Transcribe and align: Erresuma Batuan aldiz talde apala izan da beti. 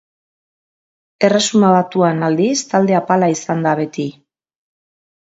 Erresuma 1.29 1.69
Batuan 1.77 2.25
aldiz 2.31 2.57
talde 2.75 2.99
apala 3.03 3.33
izan 3.39 3.65
da 3.71 3.79
beti. 3.85 4.11